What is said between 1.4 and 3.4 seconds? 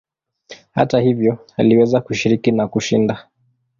aliweza kushiriki na kushinda.